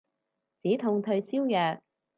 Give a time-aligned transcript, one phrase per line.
[0.63, 1.79] 止痛退燒藥